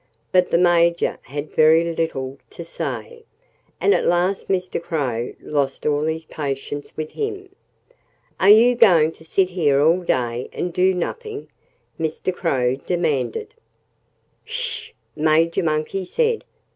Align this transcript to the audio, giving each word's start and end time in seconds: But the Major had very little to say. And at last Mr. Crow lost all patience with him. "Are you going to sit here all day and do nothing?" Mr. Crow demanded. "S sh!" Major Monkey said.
But 0.31 0.49
the 0.49 0.57
Major 0.57 1.19
had 1.21 1.51
very 1.53 1.83
little 1.93 2.39
to 2.49 2.65
say. 2.65 3.23
And 3.79 3.93
at 3.93 4.03
last 4.03 4.47
Mr. 4.47 4.81
Crow 4.81 5.33
lost 5.39 5.85
all 5.85 6.07
patience 6.27 6.91
with 6.97 7.11
him. 7.11 7.49
"Are 8.39 8.49
you 8.49 8.73
going 8.73 9.11
to 9.11 9.23
sit 9.23 9.49
here 9.51 9.79
all 9.79 10.01
day 10.01 10.49
and 10.53 10.73
do 10.73 10.95
nothing?" 10.95 11.49
Mr. 11.99 12.33
Crow 12.33 12.77
demanded. 12.77 13.53
"S 14.47 14.51
sh!" 14.53 14.91
Major 15.15 15.61
Monkey 15.61 16.03
said. 16.05 16.45